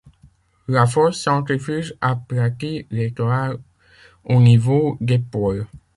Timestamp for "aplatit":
2.01-2.87